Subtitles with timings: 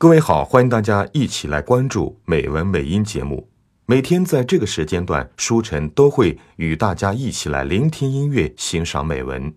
[0.00, 3.50] 各位好，欢迎大家一起来关注美文美音节目。
[3.84, 9.54] 每天在这个时间段，舒晨都会与大家一起来聆听音乐，欣赏美文。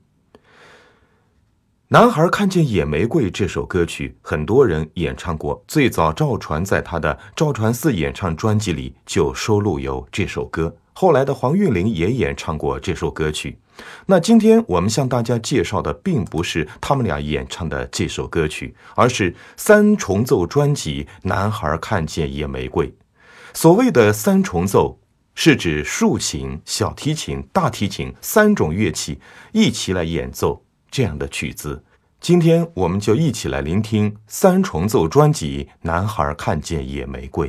[1.88, 5.64] 男孩看见野玫瑰这首歌曲，很多人演唱过。
[5.66, 10.76] 最早赵传在他的《赵传四演唱专辑》里就收录有这首歌。
[10.94, 13.58] 后来的黄韵玲也演唱过这首歌曲。
[14.06, 22.88] 那今天我们向大家介绍的，并不是他们俩演唱的这首歌曲，而是三重奏专辑《男孩看见野玫瑰》。
[23.54, 25.00] 所谓的三重奏，
[25.34, 29.20] 是指竖琴、小提琴、大提琴三种乐器
[29.52, 31.84] 一起来演奏这样的曲子。
[32.22, 37.48] 今天我们就一起来聆听三重奏专辑《男孩看见野玫瑰》。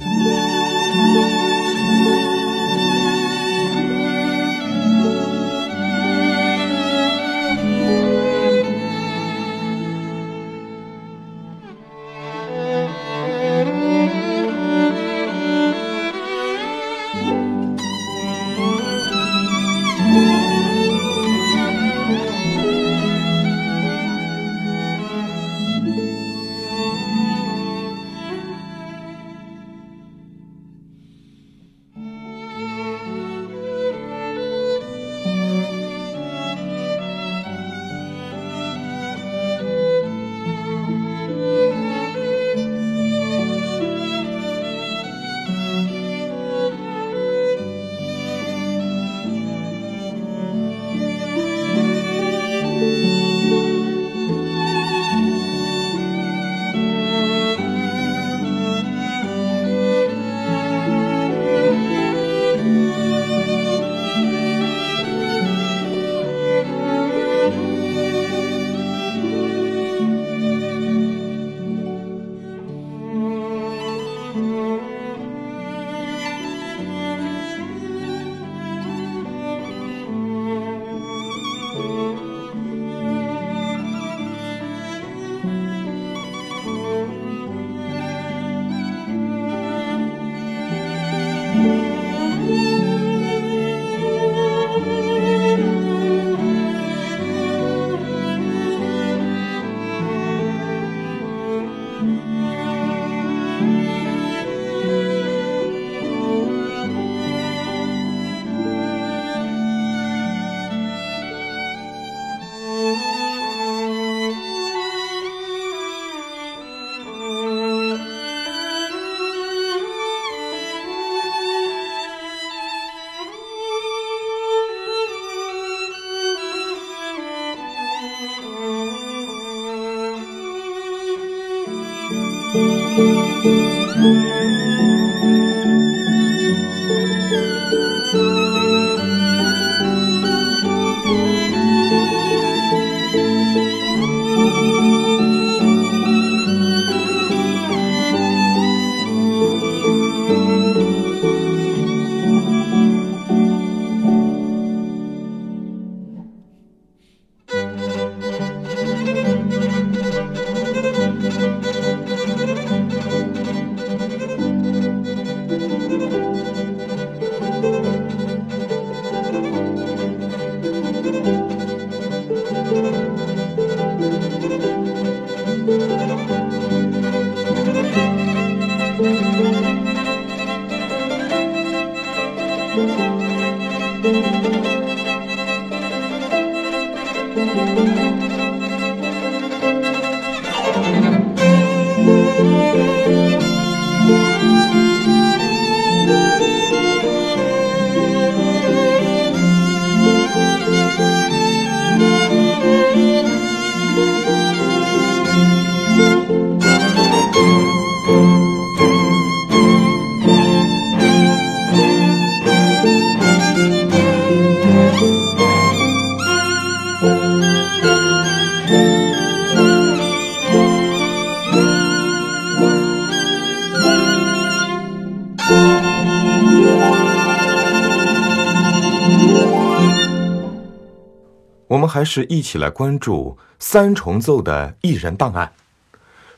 [231.95, 235.53] 还是一起来关注三重奏的艺人档案。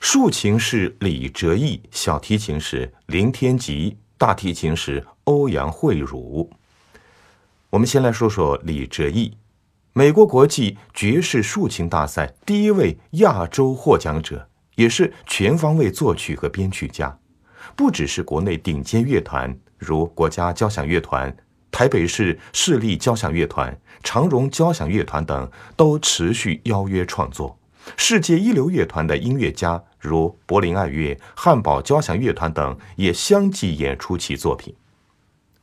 [0.01, 6.51] 竖琴是李哲义，小提琴是林天吉，大提琴是欧阳慧茹。
[7.71, 9.35] 我们先来说说李哲义，
[9.95, 17.19] 美国国际爵士竖琴大赛第一位亚洲获奖者，也是全方位作曲和编曲家。
[17.75, 21.35] 不只是国内顶尖乐团，如国家交响乐团、
[21.71, 27.59] 台北市市立交响乐团、长荣交响乐团等，都持续邀约创作。
[27.97, 34.75] 世界一流乐团的音乐家，如柏林爱乐、汉堡交响乐团等，也相继演出其作品。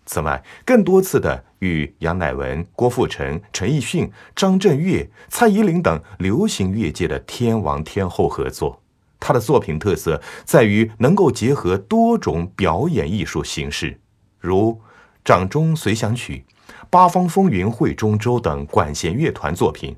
[0.06, 8.82] 此外，更多次的与杨乃文、郭富城、陈奕迅、张震岳、蔡依林等流行乐界的天王天后合作。
[9.20, 13.98] 他的作品特色在于能够结合多种表演艺术形式，
[14.40, 14.72] 如
[15.24, 16.46] 《掌中随想曲》
[16.90, 19.96] 《八方风云会中州》等管弦乐团作品，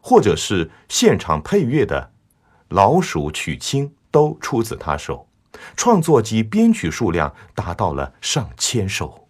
[0.00, 2.10] 或者是现场配乐的
[2.74, 5.28] 《老鼠娶亲》，都出自他手。
[5.76, 9.21] 创作及编曲数量达到了上千首。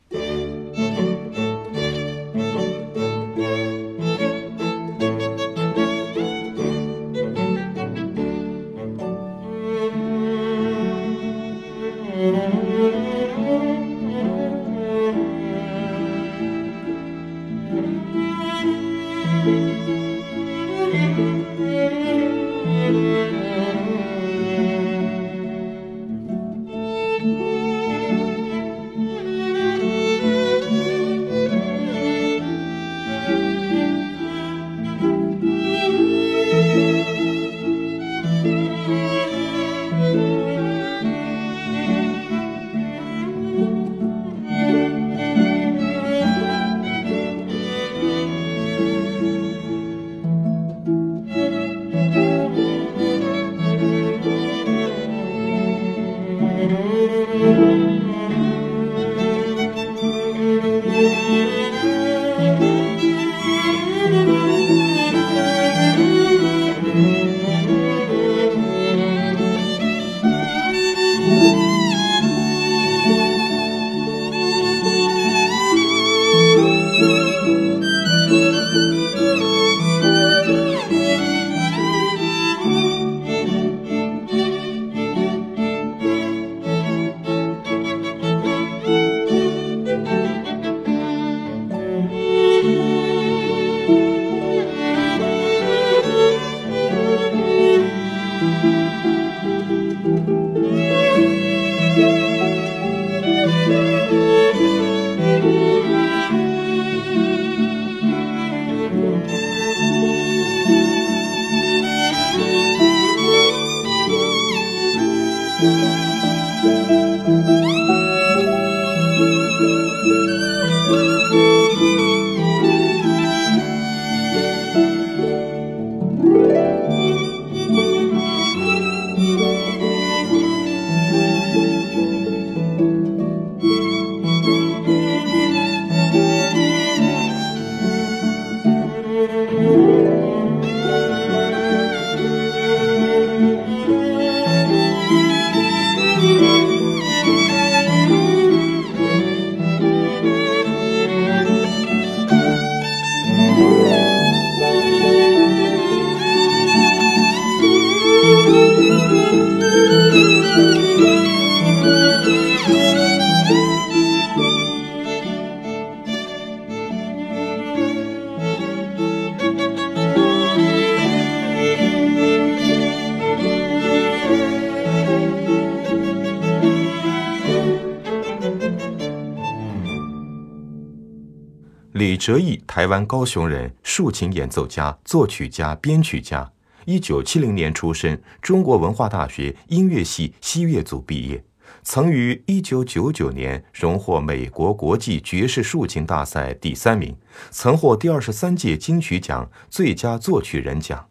[181.93, 186.51] 李哲毅，台湾高雄人，竖琴演奏家、作曲家、编曲家。
[186.87, 191.45] 一九七零年出生，中国文化大学音乐系西乐组毕业，
[191.83, 197.15] 曾于一九九九年荣获美国国际爵士竖琴大赛第三名，
[197.51, 201.07] 曾获第二十三届金曲奖最佳作曲人奖。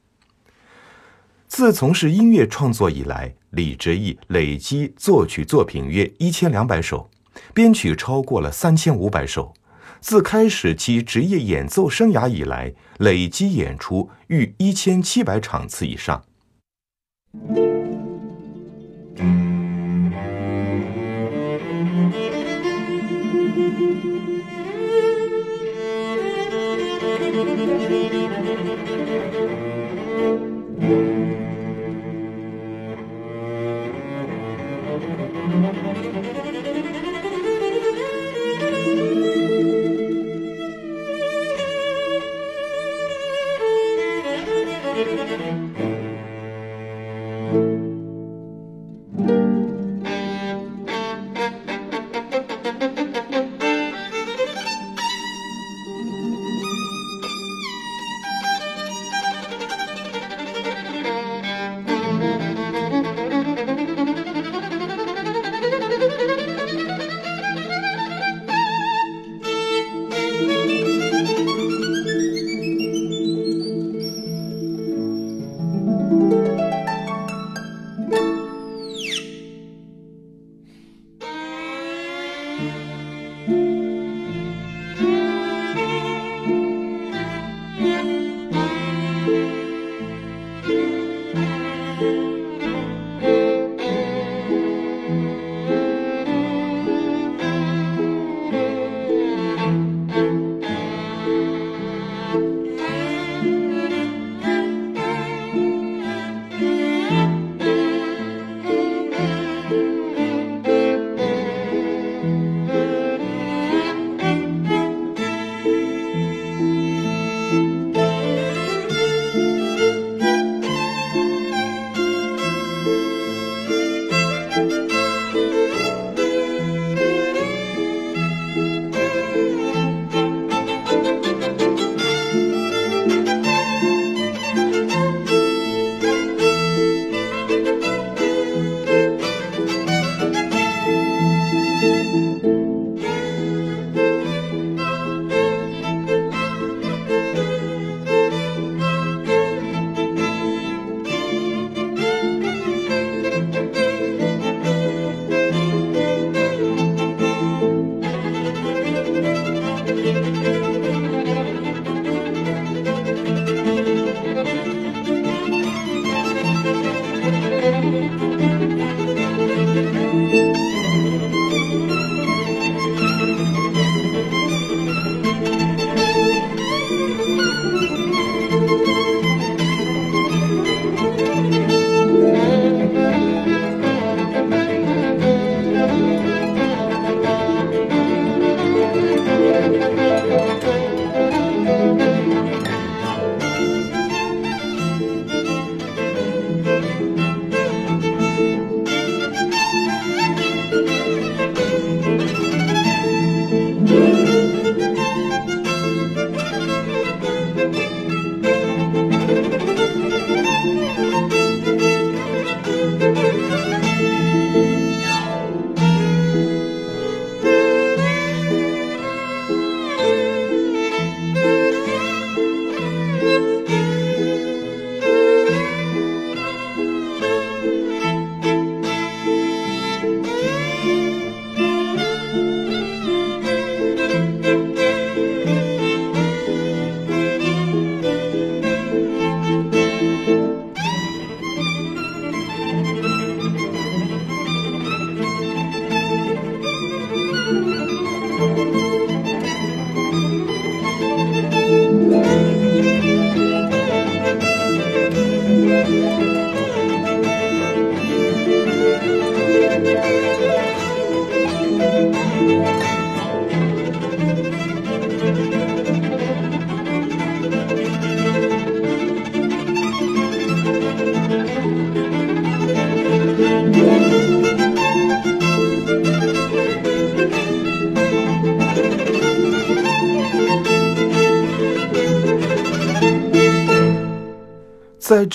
[1.48, 7.08] 自从事音乐创作以来，李哲毅累积作曲作品约一千两百首，
[7.54, 9.54] 编曲超过了三千五百首。
[10.02, 16.24] 自开始其职业演奏生涯以来，累计演出逾一千七百场次以上。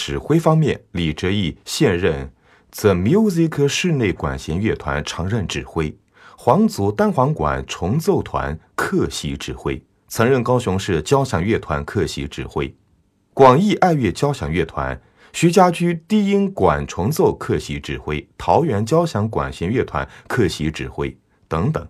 [0.06, 2.30] 指挥方面，李哲义现任
[2.70, 5.98] The Music 室内管弦乐团常任指挥，
[6.36, 12.72] 皇族单簧管重奏团客席指挥，曾任高雄市交响乐团客席指挥，
[13.34, 14.96] 广义爱乐交响乐团。
[15.32, 21.84] 徐家驹低音管重奏客席指挥，桃园交响管弦乐团客席指挥等等。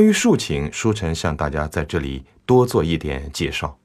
[0.00, 3.78] 关于竖琴，书城向大家在这里多做一点介绍。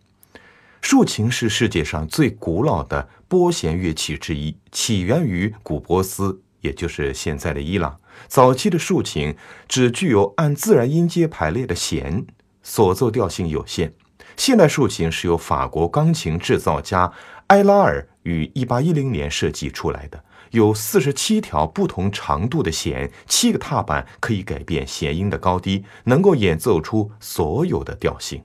[0.80, 8.00] 竖琴是世界上最古老的拨弦乐器之一，起源于古波斯，也就是现在的伊朗。
[8.30, 9.36] 早期的竖琴
[9.68, 12.26] 只具有按自然音阶排列的弦，
[12.64, 13.92] 所奏调性有限，
[14.38, 17.12] 现代竖琴是由法国钢琴制造家
[17.48, 28.44] 埃拉尔于1810年设计出来的，有四十七条不同长度的弦，七个踏板可以改变弦音的高低，能够演奏出所有的调性。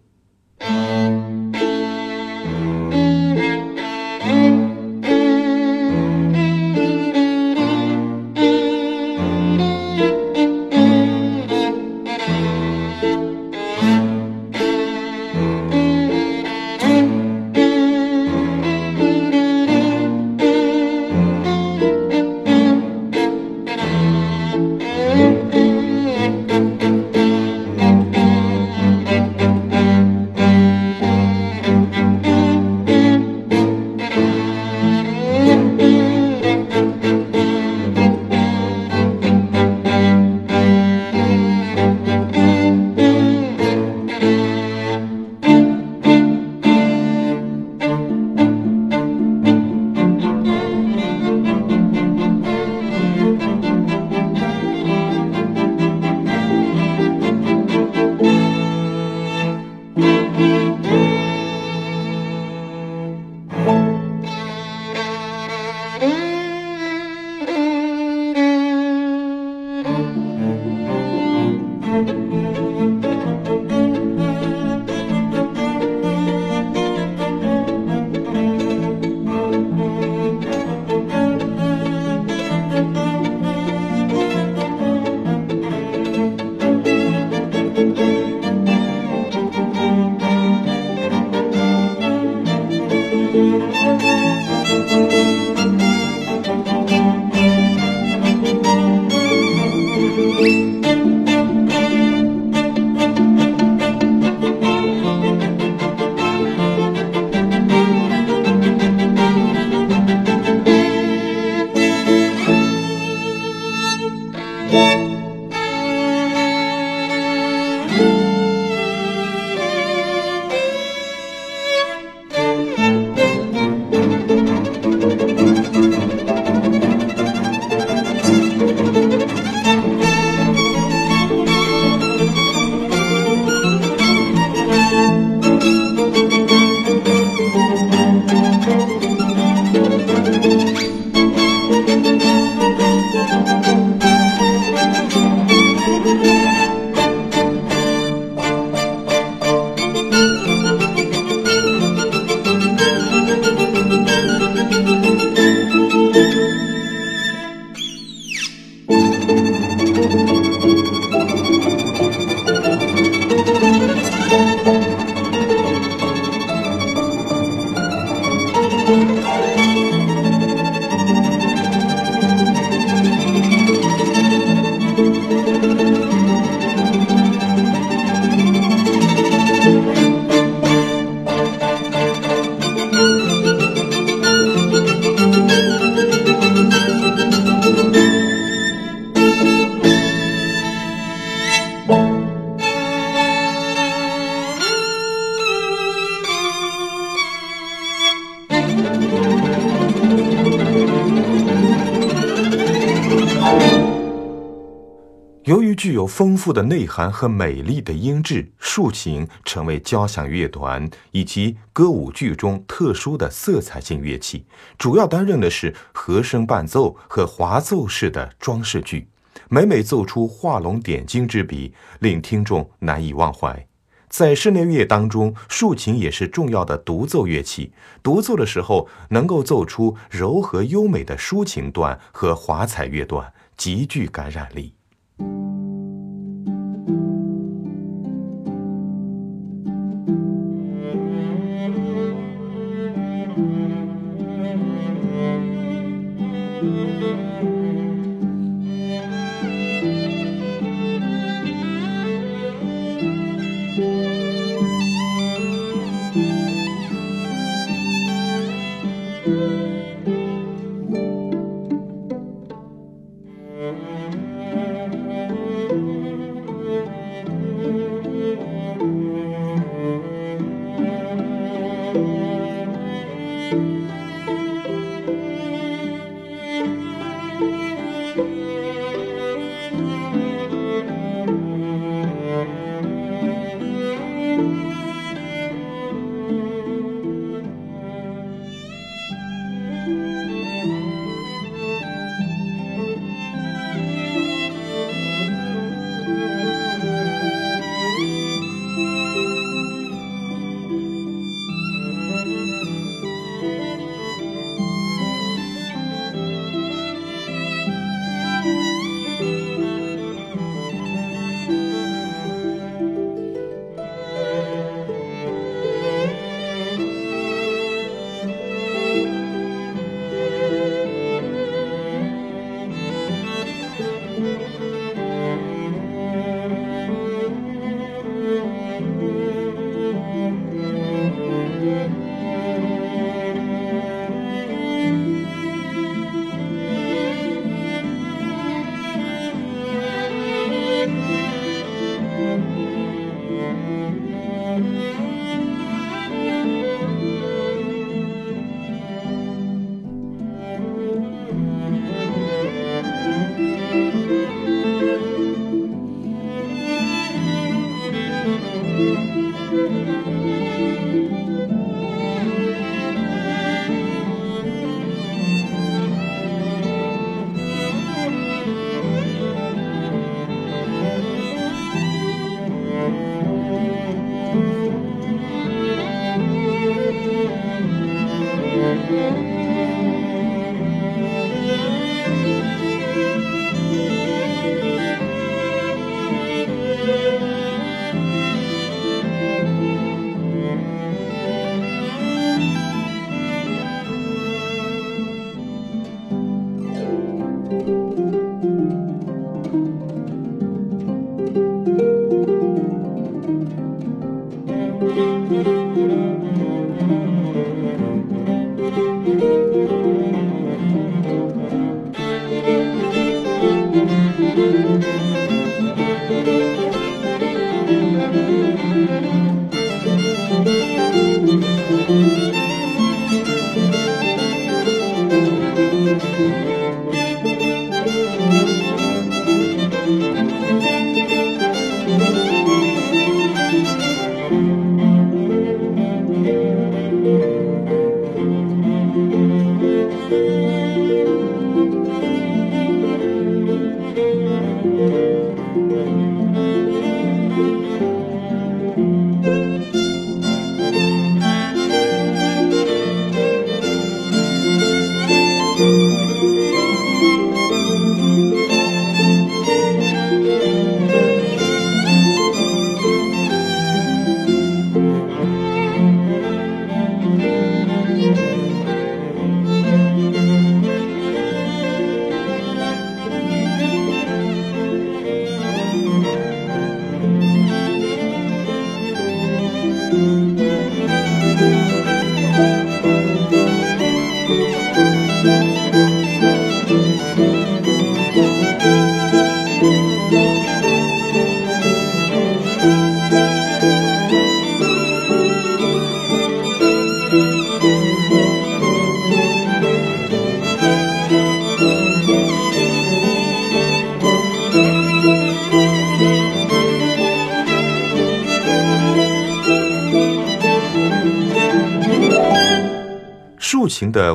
[206.40, 214.46] 富的内涵和美丽的音质，竖琴成为交响乐团以及歌舞剧中特殊的色彩性乐器，
[214.78, 219.06] 主要担任的是和声伴奏和滑奏式的装饰句，
[219.50, 223.66] 每每奏出画龙点睛之笔，令听众难以忘怀。
[224.08, 227.72] 在室内乐当中，竖琴也是重要的独奏乐器，
[228.02, 234.74] 独奏的时候能够奏出柔和优美的抒情段和华彩乐段，极具感染力。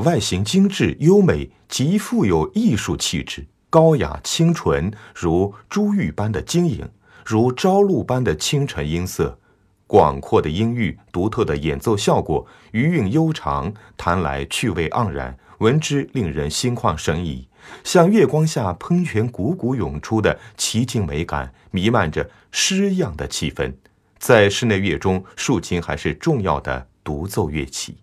[0.06, 6.88] 外形精致优美，极富有艺术气质，高雅清纯，如珠玉般的晶莹，
[7.26, 9.40] 如朝露般的清晨音色。
[9.88, 17.48] 广阔的音域，独特的演奏效果，余韵悠长，弹来趣味盎然，闻之令人心旷神怡。
[17.84, 23.74] 像月光下喷泉汩汩涌出的奇境美感，弥漫着诗样的气氛。
[24.20, 27.98] 在室内乐中，竖琴还是重要的独奏乐器。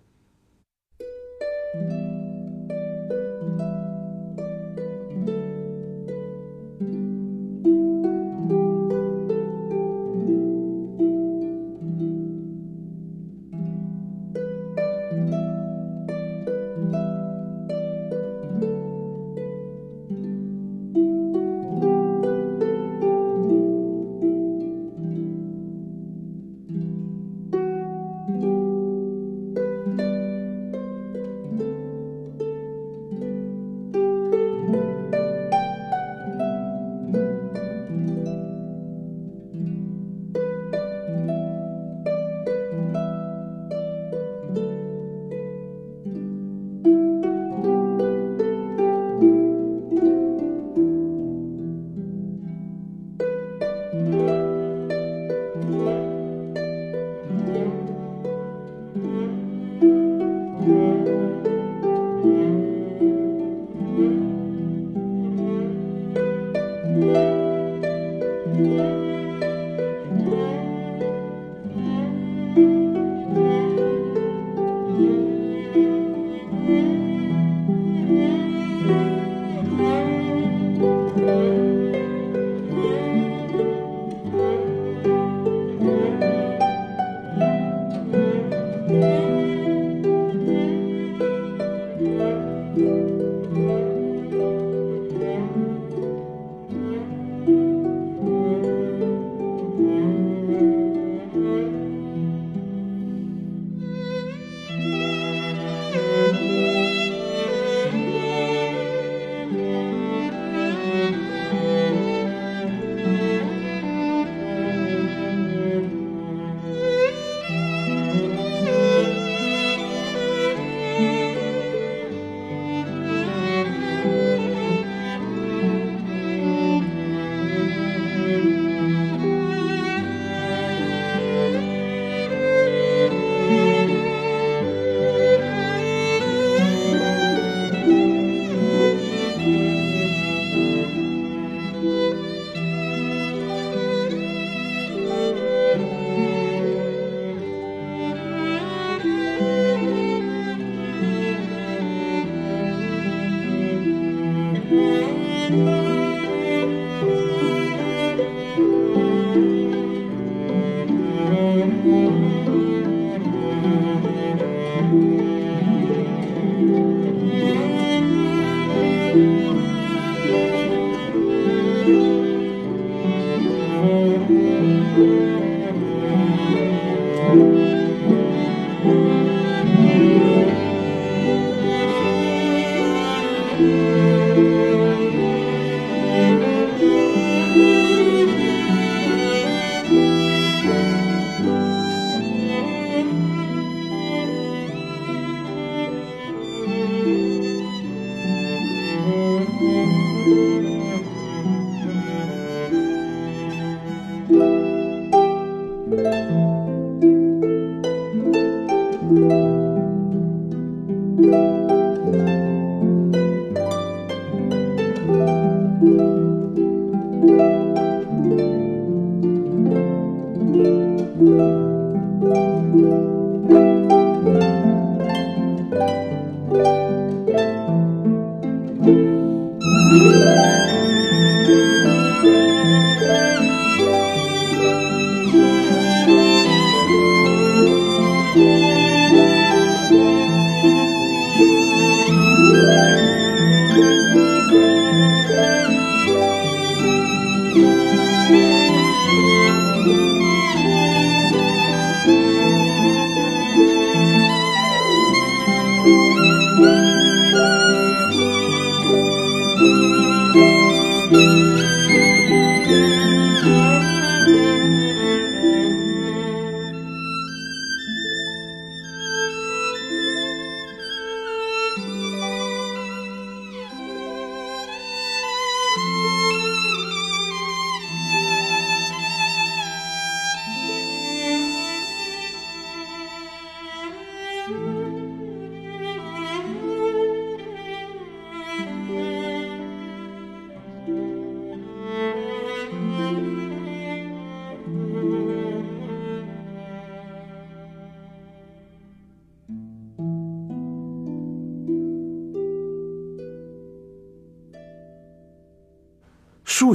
[1.73, 2.02] 竖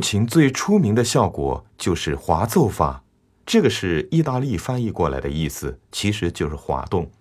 [0.08, 3.04] 琴最出名的效果就是滑奏法，
[3.46, 7.12] 这个是意大利翻译过来的意思，其实就是滑动。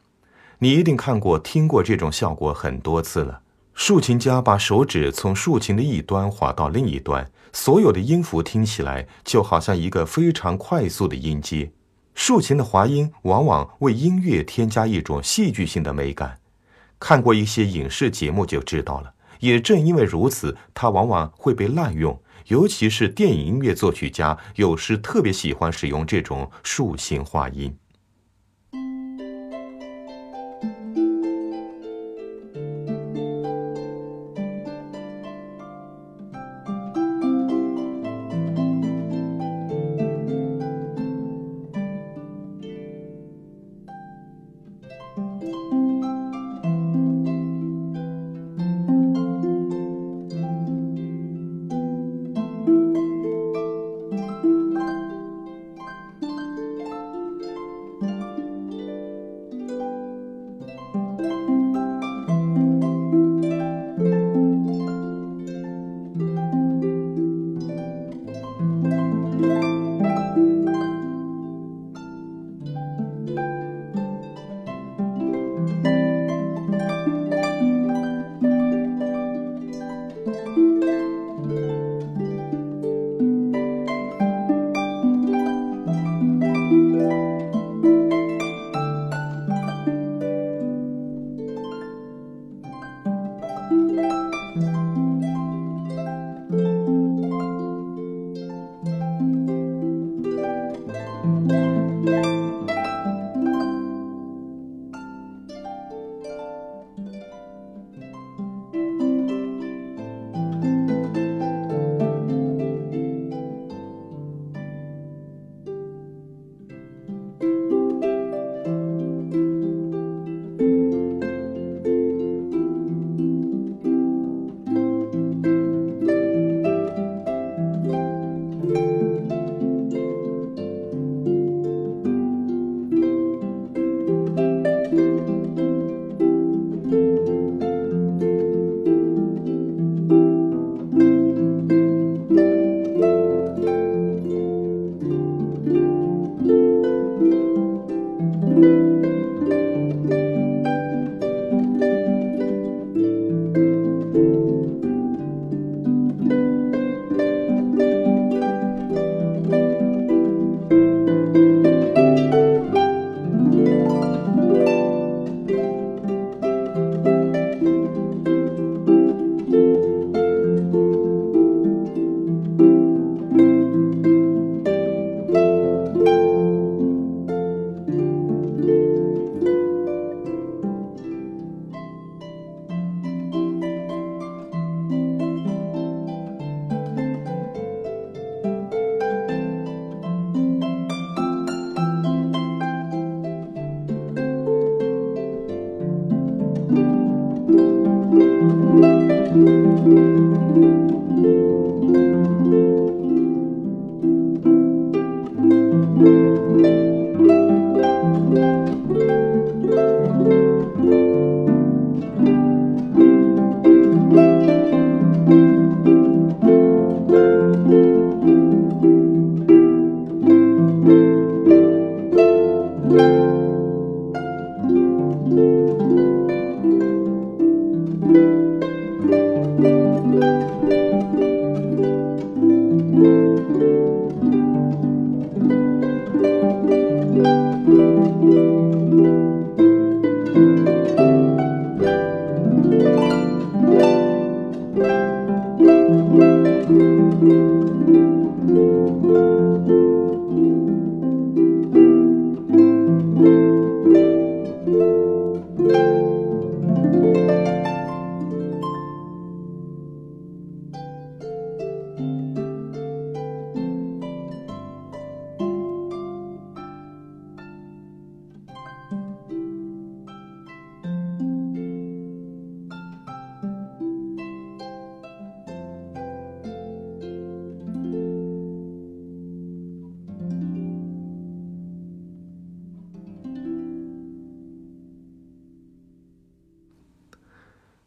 [0.60, 3.40] 你一定看过、听过这种效果很多次了。
[3.74, 11.72] 竖琴家把手指从竖琴的一端滑到另一端，所有的音符听起来就好像一个非常快速的音阶。
[12.14, 16.38] 竖琴的滑音往往为音乐添加一种戏剧性的美感，
[17.00, 19.12] 看过一些影视节目就知道了。
[19.40, 22.16] 也正因为如此，它往往会被滥用。
[22.48, 27.76] 尤其是电影音乐作曲家，有时特别喜欢使用这种竖琴化音。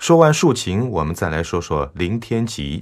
[0.10, 2.80] 说完竖琴，我们再来说说《林天吉》。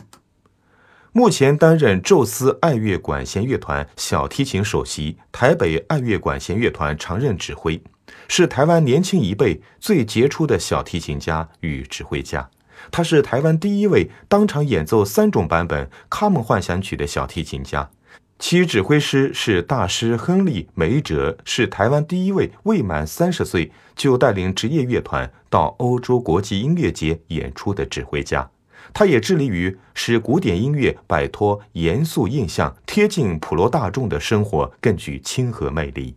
[1.11, 7.83] 目前担任宙斯爱乐管弦乐团小提琴首席、台北爱乐管弦乐团常任指挥，
[8.29, 12.49] 是台湾年轻一辈最杰出的小提琴家与指挥家。
[12.89, 17.89] 他是台湾第一位当场演奏三种版本《卡门幻想曲》的小提琴家。
[18.39, 28.49] 其指挥师是大师亨利梅哲，是台湾第一位未满三十岁就带领职业乐团到欧洲国际音乐节演出的指挥家。
[28.93, 36.15] 他也致力于使古典音乐摆脱严肃印象，贴近普罗大众的生活，更具亲和魅力。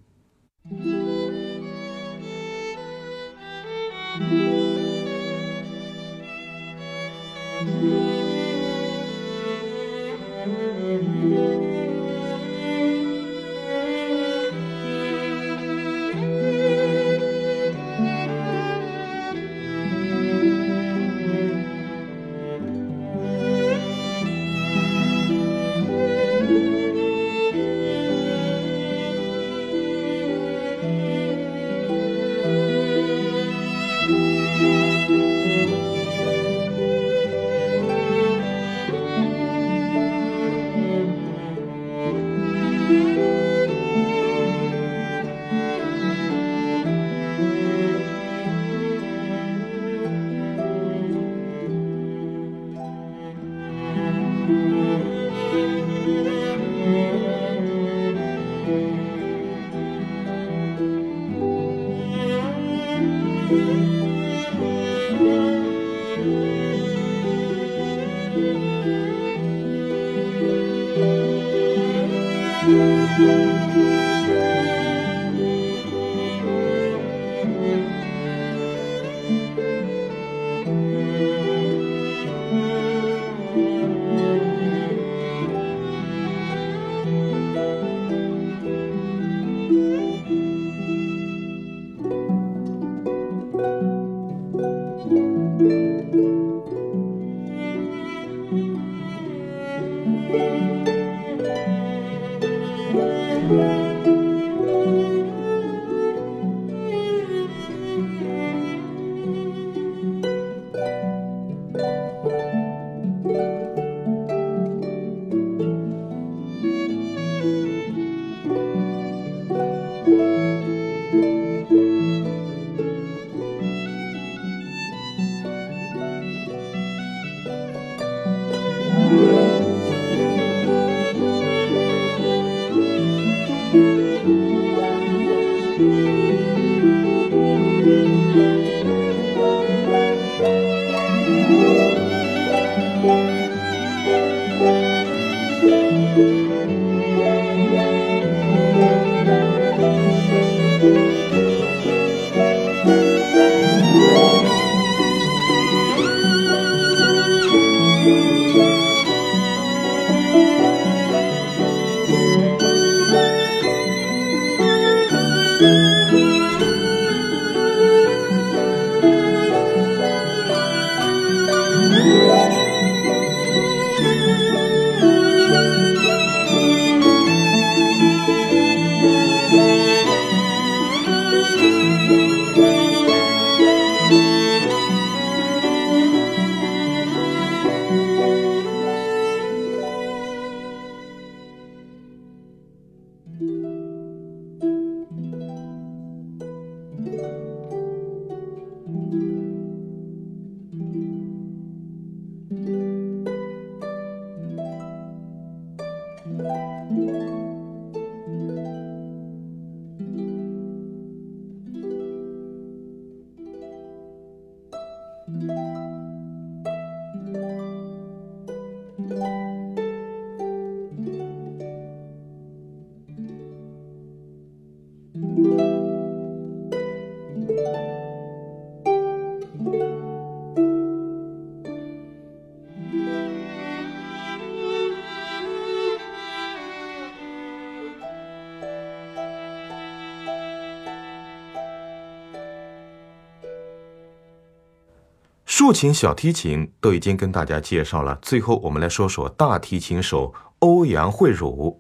[245.70, 251.78] 竖琴、小提琴都已经跟大家介绍了，最后我们来说说大提琴手欧阳慧茹。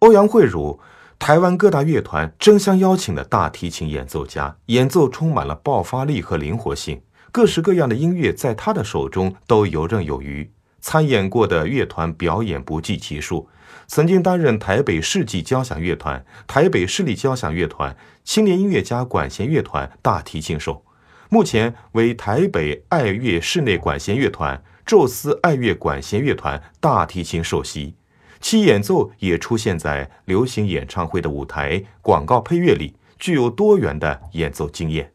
[0.00, 0.78] 欧阳慧茹，
[1.18, 7.00] 台湾各大乐团争相邀请的大提琴演奏家，演奏充满了爆发力和灵活性，
[7.32, 10.52] 各式各样的音乐在他的手中都游刃有余。
[10.82, 13.48] 参演过的乐团表演不计其数。
[13.86, 20.84] 曾经担任台北世纪交响乐团、台北市立交响乐团、青年音乐家管弦乐团大提琴手，
[21.32, 27.94] 目前为台北爱乐室内管弦乐团、宙斯爱乐管弦乐团大提琴首席，
[28.40, 35.12] 其演奏也出现在流行演唱会的舞台、广告配乐里，具有多元的演奏经验。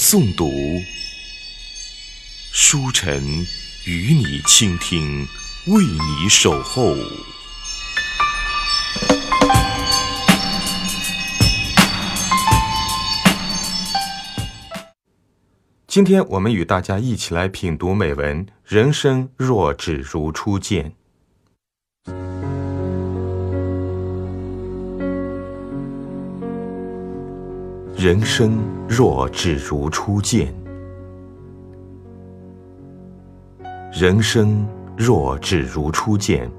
[0.00, 0.50] 诵读，
[2.52, 3.22] 书尘
[3.84, 5.28] 与你倾听，
[5.66, 6.96] 为你守候。
[15.86, 20.94] 今天我们与大家一起来品读美文：人生若只如初见。
[28.02, 30.54] 人生若只如初见，
[33.92, 36.50] 人生若只如初见。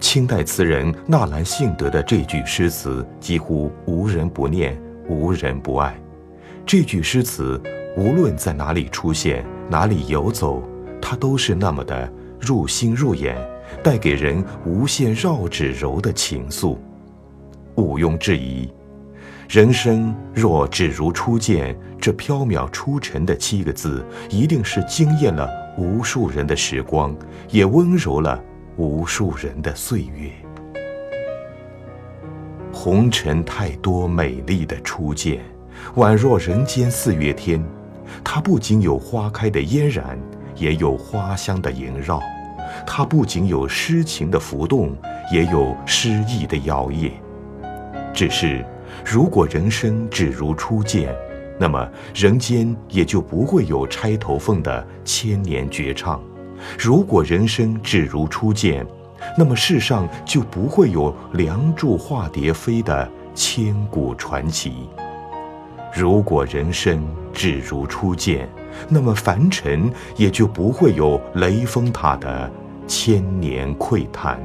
[0.00, 4.76] 清代词人纳兰性德的这句诗词几乎无人不念，
[5.08, 5.96] 无人不爱。
[6.66, 7.62] 这句诗词
[7.96, 10.60] 无论在哪里出现，哪里游走，
[11.00, 13.36] 它都是那么的入心入眼，
[13.80, 16.76] 带给人无限绕指柔的情愫。
[17.76, 18.68] 毋庸置疑。
[19.50, 27.12] 人生若只如初见，这飘渺出尘的七个字，一定是惊艳了无数人的时光，
[27.48, 28.40] 也温柔了
[28.76, 30.30] 无数人的岁月。
[32.72, 35.40] 红尘太多美丽的初见，
[35.96, 37.60] 宛若人间四月天。
[38.22, 40.16] 它不仅有花开的嫣然，
[40.54, 42.20] 也有花香的萦绕；
[42.86, 44.96] 它不仅有诗情的浮动，
[45.32, 47.10] 也有诗意的摇曳。
[48.14, 48.64] 只是。
[49.04, 51.14] 如果人生只如初见，
[51.58, 56.20] 那么人间也就不会有钗头凤的千年绝唱；
[56.78, 58.86] 如果人生只如初见，
[59.36, 64.70] 那么世上就不会有梁祝化蝶飞的千古传奇；
[65.94, 68.48] 如果人生只如初见，
[68.88, 72.50] 那么凡尘也就不会有雷峰塔的
[72.86, 74.40] 千年喟叹。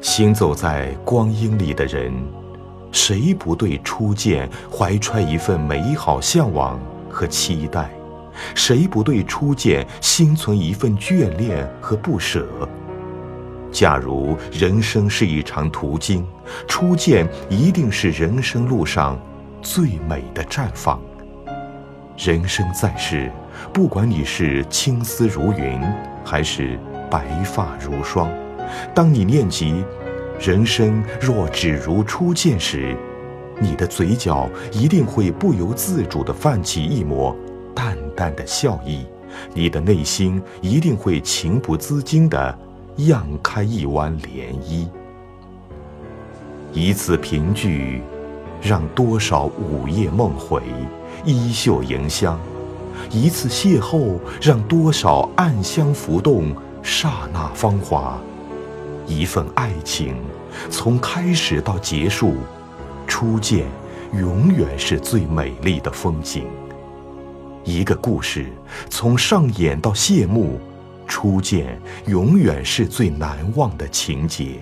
[0.00, 2.12] 行走在光阴里的人，
[2.92, 6.78] 谁不对初见怀揣一份美好向往
[7.10, 7.90] 和期待？
[8.54, 12.46] 谁不对初见心存一份眷恋和不舍？
[13.72, 16.24] 假如人生是一场途经，
[16.68, 19.18] 初见一定是人生路上
[19.60, 21.00] 最美的绽放。
[22.16, 23.30] 人生在世，
[23.72, 25.80] 不管你是青丝如云，
[26.24, 26.78] 还是
[27.10, 28.30] 白发如霜。
[28.94, 29.84] 当你念及
[30.40, 32.96] 人生若只如初见时，
[33.60, 37.36] 你的嘴角一定会不由自主地泛起一抹
[37.74, 39.04] 淡淡的笑意，
[39.52, 42.58] 你的内心一定会情不自禁地
[42.98, 44.88] 漾开一湾涟漪。
[46.72, 48.02] 一次凭据，
[48.60, 50.62] 让多少午夜梦回，
[51.24, 52.38] 衣袖盈香；
[53.10, 58.18] 一次邂逅，让多少暗香浮动，刹那芳华。
[59.08, 60.14] 一份爱情，
[60.70, 62.34] 从开始到结束，
[63.06, 63.66] 初见
[64.12, 66.44] 永远是最美丽的风景。
[67.64, 68.46] 一个故事
[68.90, 70.60] 从上演到谢幕，
[71.06, 74.60] 初见永远是最难忘的情节。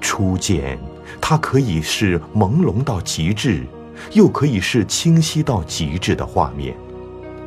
[0.00, 0.78] 初见，
[1.20, 3.64] 它可以是朦胧到极致，
[4.12, 6.76] 又可以是清晰到极致的画面。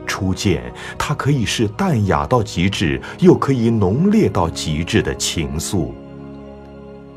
[0.06, 5.91] 初见，它可以是淡雅到极致，又可以浓烈到极致的情愫。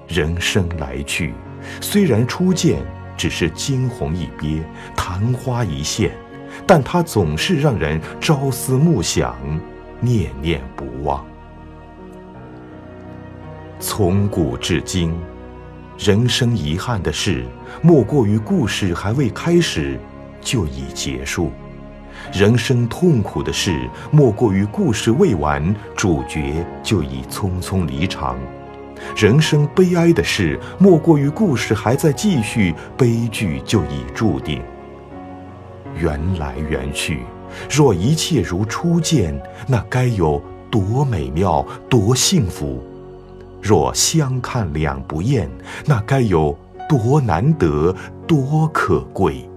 [0.06, 1.32] 人生来去，
[1.80, 2.78] 虽然初见
[3.16, 4.62] 只是惊鸿一瞥、
[4.94, 6.12] 昙花一现，
[6.66, 9.36] 但它总是让人朝思暮想、
[10.00, 11.24] 念念不忘。
[13.80, 15.12] 从古至今，
[15.98, 17.44] 人生遗憾的事，
[17.82, 19.98] 莫过于故事还未开始，
[20.40, 21.50] 就已结束。
[22.34, 28.34] 人生痛苦的事，莫过于故事未完，主角就已匆匆离场；
[29.16, 34.60] 人生悲哀的事，莫过于故事还在继续，悲剧就已注定。
[35.96, 37.20] 缘来缘去，
[37.70, 42.80] 若一切如初见，那该有多美妙，多幸福；
[43.62, 45.48] 若相看两不厌，
[45.86, 46.58] 那该有
[46.88, 47.94] 多难得，
[48.26, 49.48] 多可贵。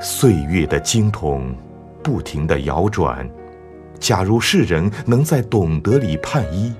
[0.00, 1.54] 岁月的经筒，
[2.02, 3.28] 不停地摇转。
[3.98, 6.72] 假如世人能在懂得里判一，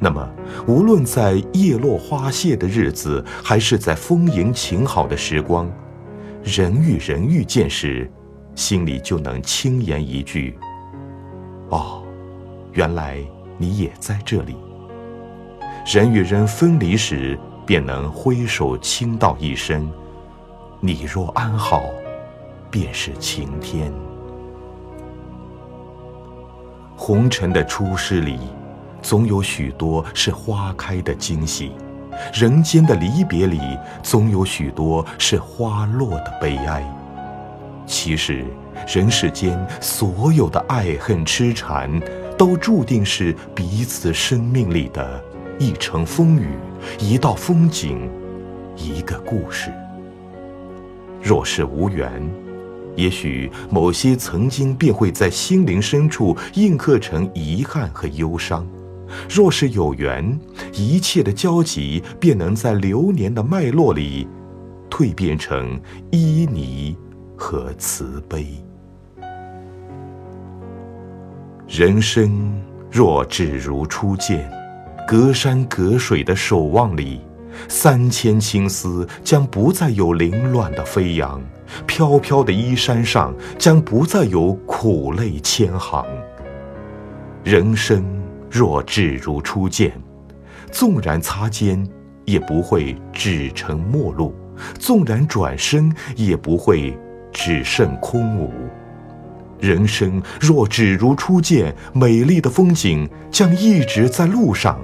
[0.00, 0.28] 那么
[0.66, 5.70] 无论在叶落花谢的日子，还是在丰盈晴好的时光，
[6.42, 8.10] 人与人遇见时，
[8.56, 10.58] 心里就能轻言一句
[11.70, 12.02] ：“哦，
[12.72, 13.18] 原来
[13.58, 14.56] 你也在这里。”
[15.86, 19.88] 人与人分离时，便能挥手轻道一声
[20.82, 21.84] ：“你若安好。”
[22.70, 23.92] 便是晴天。
[26.96, 28.38] 红尘的出世里，
[29.02, 31.70] 总有许多是花开的惊喜；
[32.32, 33.60] 人间的离别里，
[34.02, 36.82] 总有许多是花落的悲哀。
[37.86, 38.44] 其实，
[38.88, 42.00] 人世间所有的爱恨痴缠，
[42.36, 45.22] 都注定是彼此生命里的
[45.58, 46.48] 一程风雨，
[46.98, 48.10] 一道风景，
[48.74, 49.70] 一个故事。
[51.22, 52.10] 若是无缘，
[52.96, 58.66] 也许某些曾经便会在心灵深处印刻成遗憾和忧伤；
[59.28, 60.38] 若是有缘，
[60.72, 64.26] 一切的交集便能在流年的脉络里
[64.90, 65.80] 蜕变成
[66.10, 66.96] 旖旎
[67.36, 68.46] 和慈悲。
[71.68, 74.50] 人生若只如初见，
[75.06, 77.20] 隔山隔水的守望里，
[77.68, 81.42] 三千青丝将不再有凌乱的飞扬。
[81.86, 86.04] 飘飘的衣衫上，将不再有苦泪千行。
[87.44, 88.04] 人生
[88.50, 89.92] 若只如初见，
[90.70, 91.86] 纵然擦肩，
[92.24, 94.32] 也不会只成陌路；
[94.78, 96.98] 纵然转身，也不会
[97.32, 98.50] 只剩空无。
[99.58, 104.78] 人生若只如初见，美丽的风景将一直在路上，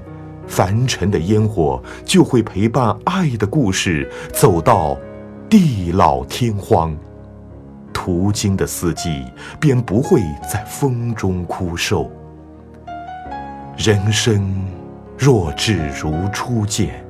[0.47, 4.97] 凡尘的烟火就会陪伴爱的故事走到
[5.53, 6.96] 地老天荒，
[7.92, 9.22] 途经的四季
[9.61, 12.11] 便不会在风中枯瘦。
[13.76, 14.64] 人生
[15.18, 17.05] 若只如初见，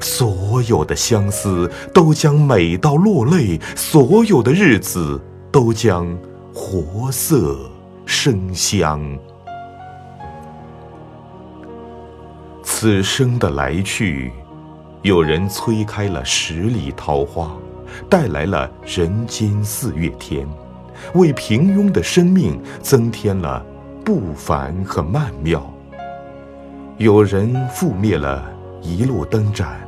[0.00, 5.22] 所有的相思都将美到落泪，所有的日子
[5.52, 6.12] 都将。
[6.52, 7.56] 活色
[8.06, 9.00] 生香，
[12.62, 14.32] 此生的来去，
[15.02, 17.56] 有人催开了十里桃花，
[18.08, 20.46] 带来了人间四月天，
[21.14, 23.64] 为平庸的生命增添了
[24.04, 25.64] 不凡和曼妙。
[26.98, 28.44] 有人覆灭了
[28.80, 29.80] 一路灯盏，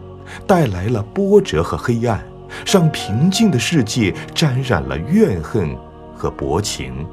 [0.46, 2.22] 带来了波折和黑暗，
[2.66, 5.76] 让平静的世界沾染了怨恨。
[6.18, 7.06] 和薄情，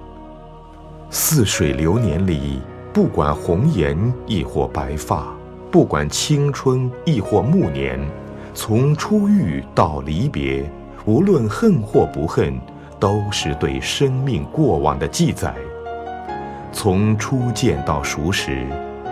[1.10, 2.62] 似水流年里，
[2.94, 5.28] 不管红颜亦或白发，
[5.70, 8.00] 不管青春亦或暮年，
[8.54, 10.72] 从初遇到离别，
[11.06, 12.58] 无论恨或不恨，
[13.00, 15.54] 都是对生命过往的记载；
[16.72, 18.66] 从初见到熟识，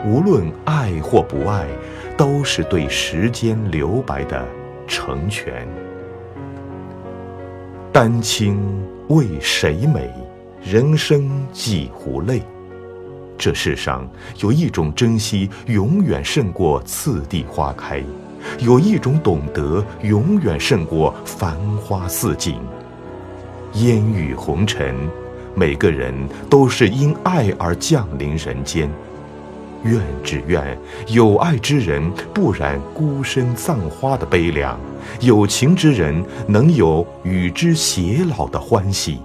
[0.05, 1.67] 无论爱或不爱，
[2.15, 4.45] 都是对时间留白的
[4.87, 5.67] 成全。
[7.91, 8.57] 丹青
[9.09, 10.09] 为谁美？
[10.63, 12.41] 人生几壶泪？
[13.37, 18.01] 这世上有一种珍惜，永远胜过次第花开；
[18.59, 22.55] 有一种懂得，永远胜过繁花似锦。
[23.75, 24.95] 烟雨红尘，
[25.55, 26.13] 每个人
[26.49, 28.89] 都是因爱而降临人间。
[29.83, 30.77] 愿只愿
[31.07, 34.79] 有爱之人不染孤身葬花的悲凉，
[35.21, 39.19] 有情之人能有与之偕老的欢喜。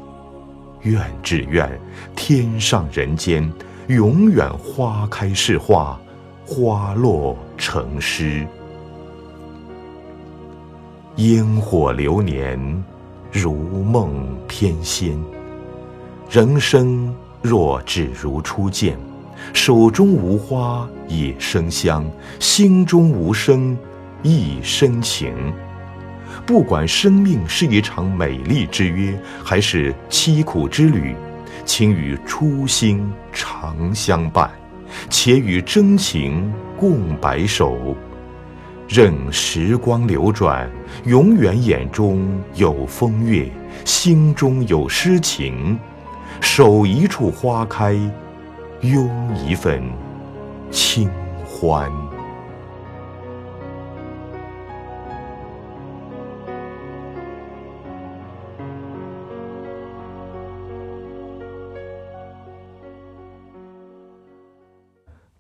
[0.83, 1.69] 愿只愿
[2.15, 3.53] 天上人间
[3.89, 6.01] 永远花开是画，
[6.47, 8.47] 花落成诗。
[11.17, 12.85] 烟火流年，
[13.33, 14.13] 如梦
[14.47, 15.17] 翩跹。
[16.31, 18.99] 人生若只如初见。
[19.55, 22.05] 手中无花也生香，
[22.39, 23.75] 心中无声
[24.23, 25.33] 亦深情。
[26.45, 31.17] 不管生命是一场美丽之约，还是凄苦之旅，
[31.65, 34.51] 请与初心长相伴，
[35.09, 37.97] 且与真情共白首。
[38.89, 40.71] 任时光流转，
[41.05, 43.49] 永远眼中有风月，
[43.85, 45.79] 心中有诗情，
[46.41, 47.99] 守一处花开。
[48.83, 49.83] 拥一份
[50.71, 51.11] 清
[51.47, 51.91] 欢。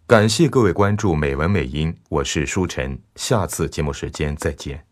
[0.08, 4.85] 感谢各位关注美文美音，我是舒晨，下次节目时间再见。